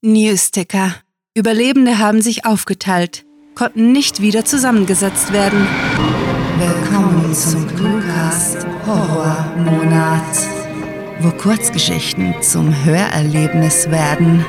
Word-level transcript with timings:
Newsticker. 0.00 0.94
Überlebende 1.34 1.98
haben 1.98 2.22
sich 2.22 2.46
aufgeteilt, 2.46 3.24
konnten 3.56 3.90
nicht 3.90 4.22
wieder 4.22 4.44
zusammengesetzt 4.44 5.32
werden. 5.32 5.66
Willkommen 6.56 7.34
zum 7.34 7.66
Cluecast 7.66 8.64
Horrormonat, 8.86 10.22
wo 11.18 11.30
Kurzgeschichten 11.30 12.40
zum 12.42 12.72
Hörerlebnis 12.84 13.90
werden. 13.90 14.46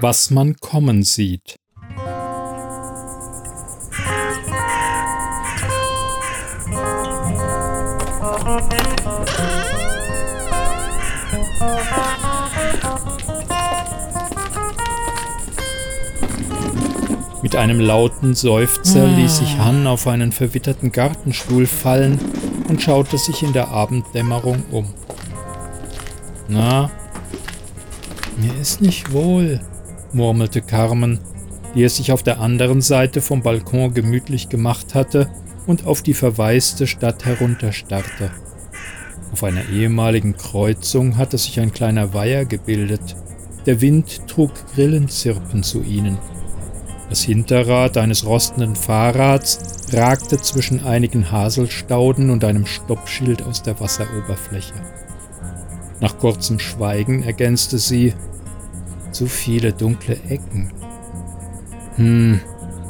Was 0.00 0.30
man 0.32 0.56
kommen 0.56 1.04
sieht. 1.04 1.60
Mit 17.56 17.62
einem 17.62 17.80
lauten 17.80 18.34
Seufzer 18.34 19.06
ließ 19.06 19.38
sich 19.38 19.56
Han 19.56 19.86
auf 19.86 20.06
einen 20.06 20.30
verwitterten 20.30 20.92
Gartenstuhl 20.92 21.64
fallen 21.64 22.18
und 22.68 22.82
schaute 22.82 23.16
sich 23.16 23.42
in 23.42 23.54
der 23.54 23.68
Abenddämmerung 23.68 24.62
um. 24.70 24.92
Na, 26.48 26.90
mir 28.36 28.52
ist 28.60 28.82
nicht 28.82 29.10
wohl, 29.10 29.58
murmelte 30.12 30.60
Carmen, 30.60 31.18
die 31.74 31.84
es 31.84 31.96
sich 31.96 32.12
auf 32.12 32.22
der 32.22 32.40
anderen 32.40 32.82
Seite 32.82 33.22
vom 33.22 33.40
Balkon 33.40 33.94
gemütlich 33.94 34.50
gemacht 34.50 34.94
hatte 34.94 35.30
und 35.66 35.86
auf 35.86 36.02
die 36.02 36.12
verwaiste 36.12 36.86
Stadt 36.86 37.24
herunterstarrte. 37.24 38.32
Auf 39.32 39.42
einer 39.44 39.66
ehemaligen 39.70 40.36
Kreuzung 40.36 41.16
hatte 41.16 41.38
sich 41.38 41.58
ein 41.58 41.72
kleiner 41.72 42.12
Weiher 42.12 42.44
gebildet. 42.44 43.16
Der 43.64 43.80
Wind 43.80 44.28
trug 44.28 44.52
Grillenzirpen 44.74 45.62
zu 45.62 45.82
ihnen. 45.82 46.18
Das 47.08 47.22
Hinterrad 47.22 47.96
eines 47.96 48.26
rostenden 48.26 48.74
Fahrrads 48.74 49.58
ragte 49.92 50.38
zwischen 50.38 50.84
einigen 50.84 51.30
Haselstauden 51.30 52.30
und 52.30 52.44
einem 52.44 52.66
Stoppschild 52.66 53.42
aus 53.42 53.62
der 53.62 53.78
Wasseroberfläche. 53.80 54.74
Nach 56.00 56.18
kurzem 56.18 56.58
Schweigen 56.58 57.22
ergänzte 57.22 57.78
sie, 57.78 58.14
zu 59.12 59.26
viele 59.26 59.72
dunkle 59.72 60.18
Ecken. 60.28 60.72
Hm, 61.94 62.40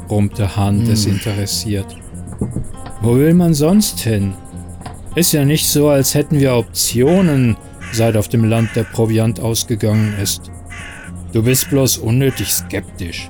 brummte 0.07 0.57
Han 0.57 0.79
hm. 0.79 0.85
desinteressiert. 0.85 1.95
Wo 3.01 3.15
will 3.15 3.33
man 3.33 3.53
sonst 3.53 3.99
hin? 3.99 4.33
Ist 5.15 5.31
ja 5.31 5.45
nicht 5.45 5.67
so, 5.67 5.89
als 5.89 6.15
hätten 6.15 6.39
wir 6.39 6.55
Optionen, 6.55 7.55
seit 7.93 8.17
auf 8.17 8.27
dem 8.27 8.43
Land 8.43 8.75
der 8.75 8.83
Proviant 8.83 9.39
ausgegangen 9.39 10.13
ist. 10.21 10.51
Du 11.31 11.43
bist 11.43 11.69
bloß 11.69 11.97
unnötig 11.99 12.53
skeptisch. 12.53 13.29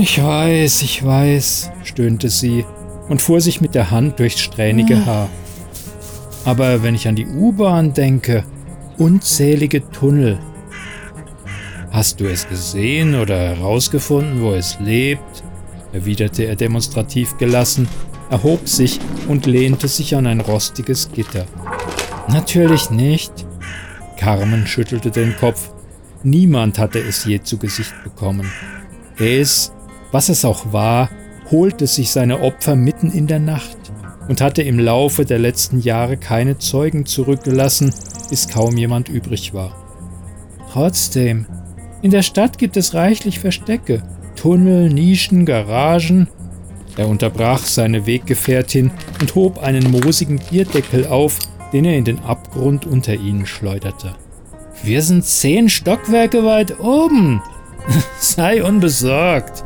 Ich 0.00 0.22
weiß, 0.22 0.82
ich 0.82 1.04
weiß, 1.04 1.72
stöhnte 1.82 2.28
sie 2.28 2.64
und 3.08 3.20
fuhr 3.20 3.40
sich 3.40 3.60
mit 3.60 3.74
der 3.74 3.90
Hand 3.90 4.20
durchs 4.20 4.38
strähnige 4.38 4.96
ah. 4.98 5.06
Haar. 5.06 5.30
Aber 6.44 6.84
wenn 6.84 6.94
ich 6.94 7.08
an 7.08 7.16
die 7.16 7.26
U-Bahn 7.26 7.94
denke, 7.94 8.44
unzählige 8.96 9.90
Tunnel. 9.90 10.38
Hast 11.90 12.20
du 12.20 12.26
es 12.26 12.48
gesehen 12.48 13.16
oder 13.16 13.36
herausgefunden, 13.36 14.40
wo 14.40 14.52
es 14.52 14.78
lebt? 14.78 15.42
erwiderte 15.92 16.44
er 16.44 16.54
demonstrativ 16.54 17.36
gelassen, 17.36 17.88
erhob 18.30 18.68
sich 18.68 19.00
und 19.26 19.46
lehnte 19.46 19.88
sich 19.88 20.14
an 20.14 20.28
ein 20.28 20.40
rostiges 20.40 21.10
Gitter. 21.10 21.44
Natürlich 22.28 22.90
nicht. 22.90 23.32
Carmen 24.16 24.64
schüttelte 24.68 25.10
den 25.10 25.36
Kopf. 25.36 25.72
Niemand 26.22 26.78
hatte 26.78 27.00
es 27.00 27.24
je 27.24 27.42
zu 27.42 27.58
Gesicht 27.58 27.94
bekommen. 28.04 28.48
Es 29.18 29.72
was 30.12 30.28
es 30.28 30.44
auch 30.44 30.72
war, 30.72 31.10
holte 31.50 31.86
sich 31.86 32.10
seine 32.10 32.40
Opfer 32.40 32.76
mitten 32.76 33.10
in 33.10 33.26
der 33.26 33.40
Nacht 33.40 33.78
und 34.28 34.40
hatte 34.40 34.62
im 34.62 34.78
Laufe 34.78 35.24
der 35.24 35.38
letzten 35.38 35.80
Jahre 35.80 36.16
keine 36.16 36.58
Zeugen 36.58 37.06
zurückgelassen, 37.06 37.92
bis 38.28 38.48
kaum 38.48 38.76
jemand 38.76 39.08
übrig 39.08 39.54
war. 39.54 39.74
Trotzdem, 40.72 41.46
in 42.02 42.10
der 42.10 42.22
Stadt 42.22 42.58
gibt 42.58 42.76
es 42.76 42.94
reichlich 42.94 43.40
Verstecke, 43.40 44.02
Tunnel, 44.36 44.90
Nischen, 44.90 45.46
Garagen. 45.46 46.28
Er 46.96 47.08
unterbrach 47.08 47.60
seine 47.60 48.06
Weggefährtin 48.06 48.90
und 49.20 49.34
hob 49.34 49.62
einen 49.62 49.90
moosigen 49.90 50.38
Bierdeckel 50.50 51.06
auf, 51.06 51.38
den 51.72 51.84
er 51.84 51.96
in 51.96 52.04
den 52.04 52.20
Abgrund 52.20 52.86
unter 52.86 53.14
ihnen 53.14 53.46
schleuderte. 53.46 54.14
Wir 54.82 55.02
sind 55.02 55.24
zehn 55.24 55.68
Stockwerke 55.68 56.44
weit 56.44 56.78
oben. 56.78 57.42
Sei 58.20 58.62
unbesorgt. 58.62 59.64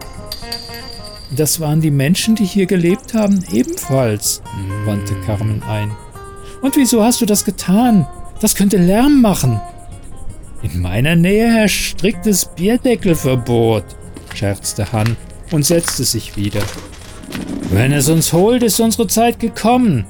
Das 1.37 1.60
waren 1.60 1.81
die 1.81 1.91
Menschen, 1.91 2.34
die 2.34 2.44
hier 2.44 2.66
gelebt 2.66 3.15
haben, 3.15 3.43
ebenfalls, 3.53 4.43
wandte 4.84 5.15
Carmen 5.25 5.62
ein. 5.62 5.91
Und 6.60 6.76
wieso 6.76 7.03
hast 7.03 7.20
du 7.22 7.26
das 7.26 7.44
getan? 7.44 8.06
Das 8.41 8.54
könnte 8.54 8.76
Lärm 8.76 9.22
machen. 9.22 9.60
In 10.62 10.81
meiner 10.81 11.16
Nähe 11.16 11.48
herrscht 11.48 11.98
striktes 11.98 12.44
Bierdeckelverbot, 12.44 13.84
scherzte 14.34 14.93
Han 14.93 15.16
und 15.50 15.65
setzte 15.65 16.04
sich 16.04 16.37
wieder. 16.37 16.62
Wenn 17.70 17.93
es 17.93 18.09
uns 18.09 18.32
holt, 18.32 18.62
ist 18.62 18.78
unsere 18.81 19.06
Zeit 19.06 19.41
gekommen. 19.41 20.04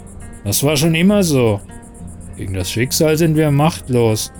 Das 0.45 0.65
war 0.65 0.77
schon 0.77 0.95
immer 0.95 1.23
so. 1.23 1.61
Gegen 2.37 2.55
das 2.55 2.71
Schicksal 2.71 3.17
sind 3.17 3.37
wir 3.37 3.51
machtlos, 3.51 4.33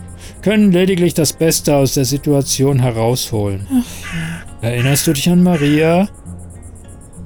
können 0.43 0.73
lediglich 0.73 1.15
das 1.15 1.33
Beste 1.33 1.77
aus 1.77 1.95
der 1.95 2.05
Situation 2.05 2.81
herausholen. 2.81 3.67
Ach. 3.71 4.63
Erinnerst 4.63 5.07
du 5.07 5.13
dich 5.13 5.29
an 5.29 5.43
Maria? 5.43 6.09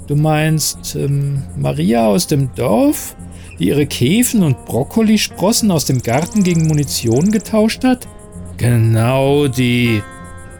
Du 0.06 0.14
meinst 0.14 0.94
ähm, 0.94 1.42
Maria 1.56 2.06
aus 2.06 2.26
dem 2.26 2.54
Dorf, 2.54 3.16
die 3.58 3.68
ihre 3.68 3.86
Käfen 3.86 4.42
und 4.42 4.64
Brokkolisprossen 4.64 5.70
aus 5.70 5.84
dem 5.84 6.02
Garten 6.02 6.44
gegen 6.44 6.66
Munition 6.66 7.30
getauscht 7.30 7.82
hat? 7.84 8.06
Genau 8.56 9.48
die. 9.48 10.02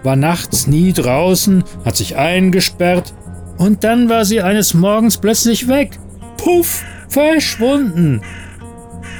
War 0.02 0.16
nachts 0.16 0.66
nie 0.66 0.92
draußen, 0.92 1.64
hat 1.84 1.96
sich 1.96 2.16
eingesperrt 2.16 3.14
und 3.58 3.84
dann 3.84 4.08
war 4.08 4.24
sie 4.24 4.40
eines 4.40 4.74
Morgens 4.74 5.18
plötzlich 5.18 5.68
weg. 5.68 5.98
Puff, 6.36 6.84
verschwunden. 7.08 8.20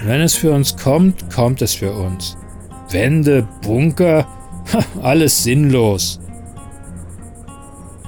Wenn 0.05 0.21
es 0.21 0.35
für 0.35 0.53
uns 0.53 0.77
kommt, 0.77 1.31
kommt 1.31 1.63
es 1.63 1.75
für 1.75 1.93
uns. 1.93 2.37
Wände, 2.91 3.49
Bunker, 3.63 4.27
alles 5.03 5.43
sinnlos. 5.43 6.21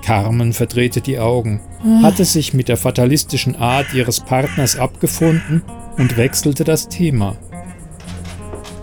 Carmen 0.02 0.52
verdrehte 0.52 1.00
die 1.00 1.18
Augen, 1.18 1.60
hatte 2.02 2.24
sich 2.24 2.54
mit 2.54 2.68
der 2.68 2.76
fatalistischen 2.76 3.56
Art 3.56 3.94
ihres 3.94 4.20
Partners 4.20 4.76
abgefunden 4.76 5.62
und 5.96 6.16
wechselte 6.16 6.64
das 6.64 6.88
Thema. 6.88 7.36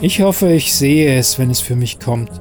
Ich 0.01 0.21
hoffe, 0.21 0.51
ich 0.51 0.73
sehe 0.73 1.17
es, 1.17 1.39
wenn 1.39 1.49
es 1.49 1.59
für 1.59 1.75
mich 1.75 1.99
kommt. 1.99 2.31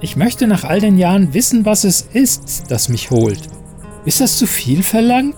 Ich 0.00 0.16
möchte 0.16 0.46
nach 0.46 0.64
all 0.64 0.80
den 0.80 0.98
Jahren 0.98 1.34
wissen, 1.34 1.66
was 1.66 1.84
es 1.84 2.06
ist, 2.12 2.64
das 2.68 2.88
mich 2.88 3.10
holt. 3.10 3.40
Ist 4.04 4.20
das 4.20 4.38
zu 4.38 4.46
viel 4.46 4.82
verlangt? 4.82 5.36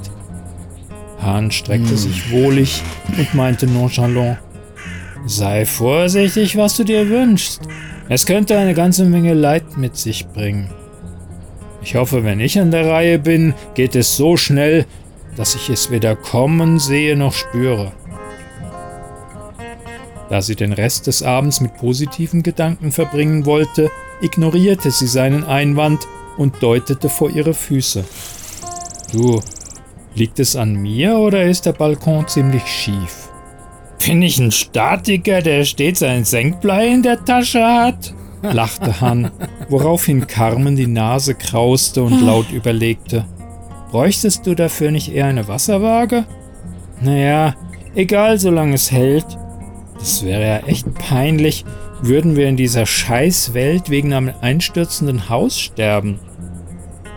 Hahn 1.20 1.50
streckte 1.50 1.90
hm. 1.90 1.96
sich 1.96 2.30
wohlig 2.30 2.82
und 3.16 3.34
meinte 3.34 3.66
nonchalant: 3.66 4.38
Sei 5.26 5.66
vorsichtig, 5.66 6.56
was 6.56 6.76
du 6.76 6.84
dir 6.84 7.08
wünschst. 7.08 7.60
Es 8.08 8.26
könnte 8.26 8.58
eine 8.58 8.74
ganze 8.74 9.04
Menge 9.04 9.34
Leid 9.34 9.76
mit 9.76 9.96
sich 9.96 10.26
bringen. 10.28 10.70
Ich 11.82 11.96
hoffe, 11.96 12.24
wenn 12.24 12.40
ich 12.40 12.58
an 12.60 12.70
der 12.70 12.88
Reihe 12.88 13.18
bin, 13.18 13.54
geht 13.74 13.96
es 13.96 14.16
so 14.16 14.36
schnell, 14.36 14.86
dass 15.36 15.54
ich 15.54 15.68
es 15.68 15.90
weder 15.90 16.14
kommen 16.14 16.78
sehe 16.78 17.16
noch 17.16 17.32
spüre. 17.32 17.92
Da 20.28 20.40
sie 20.40 20.54
den 20.54 20.72
Rest 20.72 21.08
des 21.08 21.22
Abends 21.22 21.60
mit 21.60 21.76
positiven 21.76 22.42
Gedanken 22.42 22.92
verbringen 22.92 23.44
wollte, 23.44 23.90
ignorierte 24.22 24.90
sie 24.90 25.06
seinen 25.06 25.44
Einwand 25.44 26.06
und 26.36 26.62
deutete 26.62 27.08
vor 27.08 27.30
ihre 27.30 27.52
Füße. 27.52 28.04
Du, 29.12 29.40
liegt 30.14 30.38
es 30.38 30.56
an 30.56 30.74
mir 30.74 31.18
oder 31.18 31.44
ist 31.44 31.66
der 31.66 31.72
Balkon 31.72 32.26
ziemlich 32.28 32.66
schief? 32.66 33.28
Bin 34.06 34.22
ich 34.22 34.38
ein 34.38 34.52
Statiker, 34.52 35.42
der 35.42 35.64
stets 35.64 36.02
ein 36.02 36.24
Senkblei 36.24 36.88
in 36.88 37.02
der 37.02 37.24
Tasche 37.24 37.62
hat? 37.62 38.14
lachte 38.42 39.00
Han, 39.00 39.30
woraufhin 39.68 40.26
Carmen 40.26 40.76
die 40.76 40.86
Nase 40.86 41.34
krauste 41.34 42.02
und 42.02 42.20
laut 42.20 42.50
überlegte. 42.52 43.24
Bräuchtest 43.90 44.46
du 44.46 44.54
dafür 44.54 44.90
nicht 44.90 45.12
eher 45.12 45.26
eine 45.26 45.48
Wasserwaage? 45.48 46.24
Naja, 47.00 47.54
egal, 47.94 48.38
solange 48.38 48.74
es 48.74 48.90
hält. 48.90 49.26
Das 49.98 50.24
wäre 50.24 50.46
ja 50.46 50.58
echt 50.66 50.92
peinlich, 50.94 51.64
würden 52.00 52.36
wir 52.36 52.48
in 52.48 52.56
dieser 52.56 52.86
Scheißwelt 52.86 53.90
wegen 53.90 54.12
einem 54.12 54.32
einstürzenden 54.40 55.28
Haus 55.28 55.58
sterben. 55.58 56.18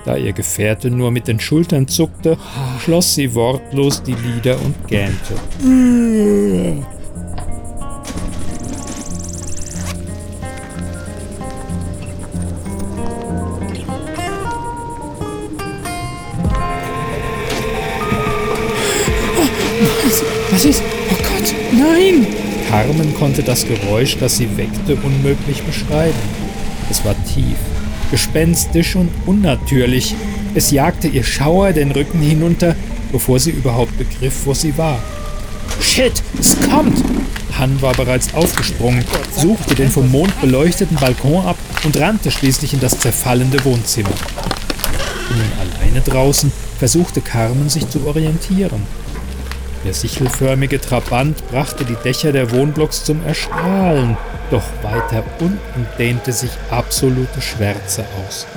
Da 0.05 0.17
ihr 0.17 0.33
Gefährte 0.33 0.91
nur 0.91 1.09
mit 1.09 1.27
den 1.27 1.39
Schultern 1.39 1.87
zuckte, 1.87 2.37
schloss 2.79 3.15
sie 3.15 3.33
wortlos 3.33 4.03
die 4.03 4.13
Lider 4.13 4.57
und 4.61 4.75
gähnte. 4.87 5.33
Was 20.51 20.65
ist? 20.65 20.81
Oh 21.11 21.15
Gott, 21.17 21.53
nein! 21.71 22.27
Carmen 22.69 23.13
konnte 23.15 23.43
das 23.43 23.65
Geräusch, 23.67 24.17
das 24.19 24.37
sie 24.37 24.57
weckte, 24.57 24.95
unmöglich 24.95 25.63
beschreiben. 25.63 26.17
Es 26.89 27.03
war 27.05 27.15
tief, 27.25 27.57
gespenstisch 28.11 28.95
und 28.95 29.09
unnatürlich. 29.25 30.15
Es 30.55 30.71
jagte 30.71 31.07
ihr 31.07 31.23
Schauer 31.23 31.73
den 31.73 31.91
Rücken 31.91 32.21
hinunter, 32.21 32.75
bevor 33.11 33.39
sie 33.39 33.51
überhaupt 33.51 33.97
begriff, 33.97 34.45
wo 34.45 34.53
sie 34.53 34.77
war. 34.77 34.99
Shit, 35.81 36.13
es 36.39 36.57
kommt! 36.69 37.03
Han 37.57 37.81
war 37.81 37.93
bereits 37.93 38.33
aufgesprungen, 38.33 39.05
suchte 39.37 39.75
den 39.75 39.89
vom 39.89 40.11
Mond 40.11 40.39
beleuchteten 40.41 40.97
Balkon 40.97 41.45
ab 41.45 41.57
und 41.83 41.97
rannte 41.99 42.29
schließlich 42.29 42.73
in 42.73 42.81
das 42.81 42.99
zerfallende 42.99 43.63
Wohnzimmer. 43.63 44.09
Nun 45.29 45.41
alleine 45.59 46.01
draußen 46.01 46.51
versuchte 46.77 47.21
Carmen 47.21 47.69
sich 47.69 47.87
zu 47.89 48.05
orientieren. 48.05 48.81
Der 49.85 49.93
sichelförmige 49.93 50.81
Trabant 50.81 51.47
brachte 51.51 51.85
die 51.85 51.95
Dächer 52.03 52.31
der 52.31 52.51
Wohnblocks 52.51 53.03
zum 53.03 53.23
Erstrahlen, 53.23 54.17
doch 54.49 54.63
weiter 54.81 55.23
unten 55.39 55.87
dehnte 55.99 56.33
sich 56.33 56.49
absolute 56.71 57.39
Schwärze 57.39 58.03
aus. 58.25 58.47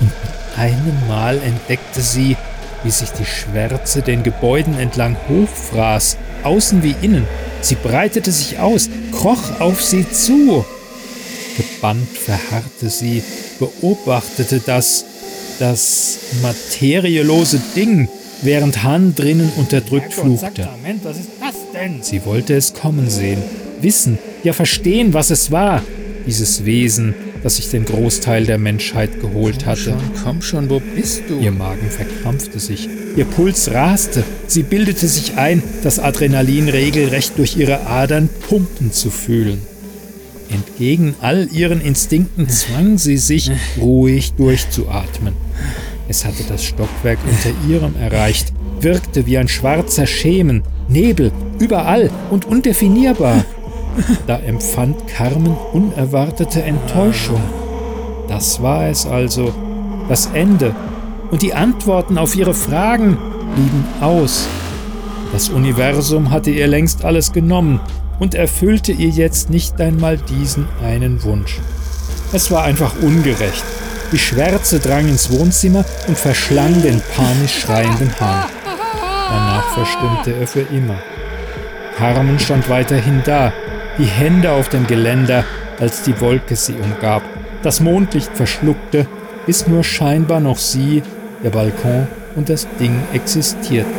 Und 0.00 0.10
mit 0.10 0.58
einem 0.58 1.08
Mal 1.08 1.38
entdeckte 1.38 2.02
sie, 2.02 2.36
wie 2.84 2.90
sich 2.90 3.08
die 3.12 3.24
Schwärze 3.24 4.02
den 4.02 4.22
Gebäuden 4.22 4.78
entlang 4.78 5.16
hochfraß, 5.30 6.18
außen 6.42 6.82
wie 6.82 6.94
innen. 7.00 7.26
Sie 7.62 7.76
breitete 7.76 8.30
sich 8.30 8.58
aus, 8.58 8.90
kroch 9.12 9.60
auf 9.60 9.82
sie 9.82 10.06
zu. 10.10 10.66
Gebannt 11.56 12.18
verharrte 12.18 12.90
sie, 12.90 13.22
beobachtete 13.58 14.60
das, 14.60 15.06
das 15.58 16.18
materielose 16.42 17.62
Ding, 17.74 18.10
während 18.42 18.82
Han 18.82 19.14
drinnen 19.14 19.50
unterdrückt 19.56 20.12
fluchte. 20.12 20.68
Sie 22.00 22.24
wollte 22.24 22.54
es 22.54 22.74
kommen 22.74 23.08
sehen, 23.10 23.42
wissen, 23.80 24.18
ja 24.42 24.52
verstehen, 24.52 25.14
was 25.14 25.30
es 25.30 25.50
war, 25.50 25.82
dieses 26.26 26.64
Wesen, 26.64 27.14
das 27.42 27.56
sich 27.56 27.70
den 27.70 27.84
Großteil 27.84 28.44
der 28.44 28.58
Menschheit 28.58 29.20
geholt 29.20 29.66
hatte. 29.66 29.92
Komm 29.92 30.02
schon, 30.02 30.24
komm 30.24 30.42
schon, 30.42 30.70
wo 30.70 30.80
bist 30.80 31.22
du? 31.28 31.38
Ihr 31.38 31.52
Magen 31.52 31.90
verkrampfte 31.90 32.58
sich, 32.58 32.88
ihr 33.16 33.24
Puls 33.24 33.70
raste, 33.70 34.24
sie 34.46 34.62
bildete 34.62 35.06
sich 35.06 35.36
ein, 35.36 35.62
das 35.82 35.98
Adrenalin 35.98 36.68
regelrecht 36.68 37.38
durch 37.38 37.56
ihre 37.56 37.86
Adern 37.86 38.28
pumpen 38.48 38.92
zu 38.92 39.10
fühlen. 39.10 39.62
Entgegen 40.50 41.14
all 41.20 41.48
ihren 41.52 41.80
Instinkten 41.80 42.48
zwang 42.48 42.98
sie 42.98 43.16
sich, 43.16 43.50
ruhig 43.80 44.32
durchzuatmen. 44.34 45.34
Es 46.08 46.24
hatte 46.24 46.44
das 46.48 46.64
Stockwerk 46.64 47.18
unter 47.28 47.50
ihrem 47.68 47.96
erreicht, 47.96 48.52
wirkte 48.80 49.26
wie 49.26 49.38
ein 49.38 49.48
schwarzer 49.48 50.06
Schemen, 50.06 50.62
Nebel, 50.88 51.32
überall 51.58 52.10
und 52.30 52.44
undefinierbar. 52.44 53.44
Da 54.26 54.38
empfand 54.38 55.08
Carmen 55.08 55.56
unerwartete 55.72 56.62
Enttäuschung. 56.62 57.40
Das 58.28 58.62
war 58.62 58.88
es 58.88 59.06
also, 59.06 59.52
das 60.08 60.26
Ende. 60.32 60.74
Und 61.30 61.42
die 61.42 61.54
Antworten 61.54 62.18
auf 62.18 62.36
ihre 62.36 62.54
Fragen 62.54 63.16
blieben 63.54 63.84
aus. 64.00 64.46
Das 65.32 65.48
Universum 65.48 66.30
hatte 66.30 66.50
ihr 66.50 66.66
längst 66.66 67.04
alles 67.04 67.32
genommen 67.32 67.80
und 68.20 68.34
erfüllte 68.34 68.92
ihr 68.92 69.08
jetzt 69.08 69.50
nicht 69.50 69.80
einmal 69.80 70.18
diesen 70.18 70.68
einen 70.82 71.22
Wunsch. 71.24 71.58
Es 72.32 72.50
war 72.50 72.64
einfach 72.64 72.94
ungerecht. 73.02 73.64
Die 74.12 74.18
Schwärze 74.18 74.78
drang 74.78 75.08
ins 75.08 75.30
Wohnzimmer 75.30 75.84
und 76.06 76.16
verschlang 76.16 76.80
den 76.82 77.02
panisch 77.14 77.60
schreienden 77.60 78.12
Hahn. 78.20 78.48
Danach 78.64 79.74
verstummte 79.74 80.32
er 80.40 80.46
für 80.46 80.60
immer. 80.60 80.98
Carmen 81.96 82.38
stand 82.38 82.68
weiterhin 82.68 83.22
da, 83.24 83.52
die 83.98 84.04
Hände 84.04 84.52
auf 84.52 84.68
dem 84.68 84.86
Geländer, 84.86 85.44
als 85.80 86.02
die 86.02 86.20
Wolke 86.20 86.54
sie 86.54 86.74
umgab, 86.74 87.22
das 87.62 87.80
Mondlicht 87.80 88.30
verschluckte, 88.34 89.06
bis 89.46 89.66
nur 89.66 89.82
scheinbar 89.82 90.40
noch 90.40 90.58
sie, 90.58 91.02
der 91.42 91.50
Balkon 91.50 92.06
und 92.36 92.48
das 92.48 92.66
Ding 92.78 93.02
existierten. 93.12 93.92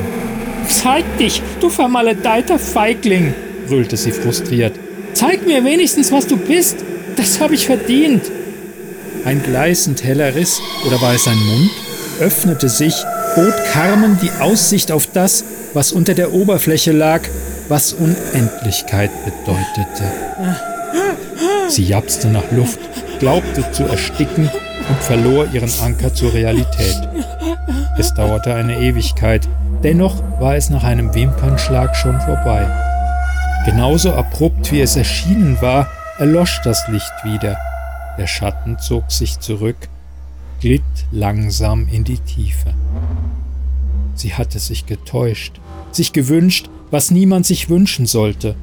Zeig 0.70 1.04
dich, 1.18 1.42
du 1.60 1.70
vermaledeiter 1.70 2.60
Feigling, 2.60 3.34
brüllte 3.68 3.98
sie 3.98 4.12
frustriert. 4.12 4.74
Zeig 5.14 5.46
mir 5.48 5.64
wenigstens, 5.66 6.12
was 6.12 6.28
du 6.28 6.38
bist. 6.38 6.78
Das 7.16 7.42
habe 7.42 7.56
ich 7.56 7.66
verdient. 7.66 8.24
Ein 9.26 9.44
gleißend 9.44 10.04
heller 10.04 10.36
Riss, 10.36 10.62
oder 10.86 11.02
war 11.02 11.14
es 11.14 11.28
ein 11.28 11.38
Mund, 11.38 11.72
öffnete 12.20 12.70
sich, 12.70 12.96
bot 13.36 13.54
Carmen 13.74 14.18
die 14.22 14.32
Aussicht 14.40 14.92
auf 14.92 15.08
das, 15.08 15.44
was 15.74 15.92
unter 15.92 16.14
der 16.14 16.34
Oberfläche 16.34 16.92
lag, 16.92 17.22
was 17.68 17.94
Unendlichkeit 17.94 19.12
bedeutete. 19.26 20.04
Sie 21.68 21.84
japste 21.84 22.30
nach 22.30 22.50
Luft, 22.52 22.80
glaubte 23.20 23.70
zu 23.72 23.84
ersticken 23.84 24.50
und 24.90 25.04
verlor 25.04 25.48
ihren 25.52 25.72
Anker 25.84 26.14
zur 26.14 26.34
Realität. 26.34 27.10
Es 27.98 28.14
dauerte 28.14 28.54
eine 28.54 28.80
Ewigkeit, 28.80 29.48
dennoch 29.84 30.22
war 30.40 30.56
es 30.56 30.70
nach 30.70 30.84
einem 30.84 31.14
Wimpernschlag 31.14 31.96
schon 31.96 32.20
vorbei. 32.22 32.66
Genauso 33.66 34.14
abrupt 34.14 34.72
wie 34.72 34.82
es 34.82 34.96
erschienen 34.96 35.58
war, 35.62 35.90
erlosch 36.20 36.62
das 36.64 36.88
Licht 36.88 37.14
wieder 37.24 37.58
der 38.18 38.28
Schatten 38.28 38.80
zog 38.80 39.12
sich 39.12 39.40
zurück, 39.40 39.90
glitt 40.60 40.82
langsam 41.12 41.88
in 41.88 42.04
die 42.04 42.20
Tiefe. 42.20 42.74
Sie 44.16 44.34
hatte 44.34 44.60
sich 44.60 44.86
getäuscht, 44.86 45.60
sich 45.92 46.14
gewünscht, 46.14 46.70
was 46.90 47.12
niemand 47.12 47.46
sich 47.46 47.70
wünschen 47.70 48.06
sollte. 48.06 48.56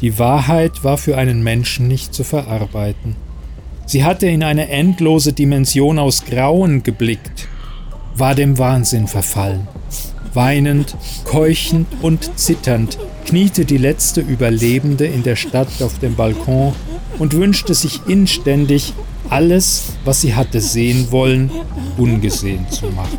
Die 0.00 0.18
Wahrheit 0.18 0.84
war 0.84 0.98
für 0.98 1.16
einen 1.16 1.42
Menschen 1.42 1.88
nicht 1.88 2.14
zu 2.14 2.24
verarbeiten. 2.24 3.16
Sie 3.86 4.04
hatte 4.04 4.26
in 4.26 4.42
eine 4.42 4.68
endlose 4.68 5.32
Dimension 5.32 5.98
aus 5.98 6.24
Grauen 6.24 6.82
geblickt, 6.82 7.48
war 8.14 8.34
dem 8.34 8.58
Wahnsinn 8.58 9.08
verfallen. 9.08 9.66
Weinend, 10.34 10.96
keuchend 11.24 11.86
und 12.00 12.38
zitternd 12.38 12.98
kniete 13.26 13.64
die 13.64 13.76
letzte 13.76 14.20
Überlebende 14.20 15.06
in 15.06 15.22
der 15.22 15.36
Stadt 15.36 15.82
auf 15.82 15.98
dem 15.98 16.14
Balkon 16.14 16.74
und 17.18 17.34
wünschte 17.34 17.74
sich 17.74 18.00
inständig, 18.06 18.94
alles, 19.30 19.84
was 20.04 20.20
sie 20.20 20.34
hatte 20.34 20.60
sehen 20.60 21.10
wollen, 21.10 21.50
ungesehen 21.96 22.68
zu 22.70 22.86
machen. 22.88 23.18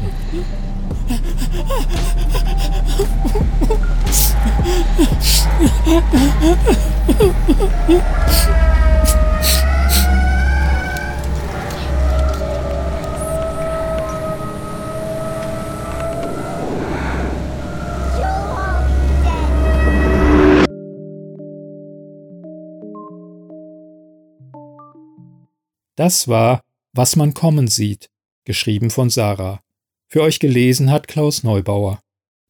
Das 25.96 26.28
war 26.28 26.64
Was 26.96 27.16
man 27.16 27.34
kommen 27.34 27.68
sieht, 27.68 28.10
geschrieben 28.46 28.92
von 28.92 29.10
Sarah. 29.10 29.62
Für 30.10 30.22
euch 30.22 30.40
gelesen 30.40 30.92
hat 30.92 31.08
Klaus 31.08 31.44
Neubauer. 31.44 32.02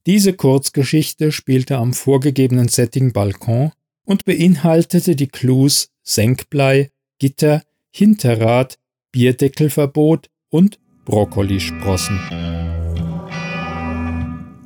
Diese 0.06 0.34
Kurzgeschichte 0.34 1.32
spielte 1.32 1.78
am 1.78 1.94
vorgegebenen 1.94 2.68
Setting 2.68 3.14
Balkon 3.14 3.72
und 4.06 4.26
beinhaltete 4.26 5.16
die 5.16 5.28
Clues 5.28 5.90
Senkblei, 6.04 6.92
Gitter, 7.20 7.64
Hinterrad, 7.92 8.80
Bierdeckelverbot 9.14 10.30
und 10.50 10.80
Brokkolisprossen. 11.06 12.83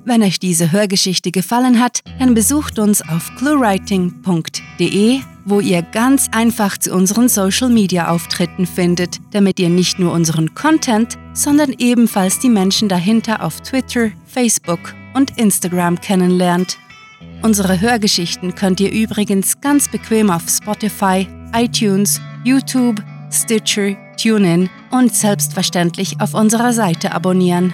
Wenn 0.08 0.24
euch 0.24 0.40
diese 0.40 0.72
Hörgeschichte 0.72 1.32
gefallen 1.32 1.82
hat, 1.82 2.00
dann 2.18 2.34
besucht 2.34 2.80
uns 2.80 3.02
auf 3.02 3.30
cluewriting.de, 3.36 5.20
wo 5.44 5.60
ihr 5.60 5.82
ganz 5.82 6.30
einfach 6.32 6.78
zu 6.78 6.94
unseren 6.94 7.28
Social 7.28 7.70
Media 7.70 8.08
Auftritten 8.08 8.66
findet, 8.66 9.20
damit 9.32 9.60
ihr 9.60 9.68
nicht 9.68 10.00
nur 10.00 10.14
unseren 10.14 10.56
Content, 10.56 11.18
sondern 11.34 11.74
ebenfalls 11.78 12.40
die 12.40 12.48
Menschen 12.48 12.88
dahinter 12.88 13.44
auf 13.44 13.60
Twitter, 13.60 14.12
Facebook 14.26 14.80
und 15.14 15.38
Instagram 15.38 16.00
kennenlernt. 16.00 16.78
Unsere 17.42 17.82
Hörgeschichten 17.82 18.56
könnt 18.56 18.80
ihr 18.80 18.94
übrigens 18.94 19.60
ganz 19.60 19.90
bequem 19.90 20.32
auf 20.32 20.44
Spotify, 20.48 21.28
iTunes, 21.54 22.22
YouTube, 22.46 23.04
Stitcher, 23.30 23.98
TuneIn 24.16 24.70
und 24.90 25.14
selbstverständlich 25.14 26.22
auf 26.22 26.34
unserer 26.34 26.72
Seite 26.72 27.12
abonnieren. 27.12 27.74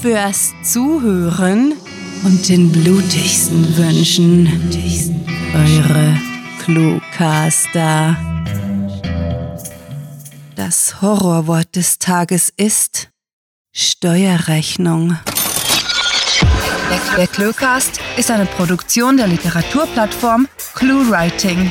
fürs 0.00 0.54
Zuhören 0.62 1.74
und 2.24 2.48
den 2.48 2.72
blutigsten 2.72 3.76
Wünschen. 3.76 4.48
Eure 5.54 6.18
Cluecaster. 6.62 8.16
Das 10.56 11.00
Horrorwort 11.00 11.76
des 11.76 11.98
Tages 11.98 12.52
ist 12.56 13.10
Steuerrechnung. 13.72 15.16
Der 17.16 17.28
Cluecast 17.28 18.00
ist 18.16 18.30
eine 18.30 18.46
Produktion 18.46 19.16
der 19.16 19.28
Literaturplattform 19.28 20.48
ClueWriting. 20.74 21.70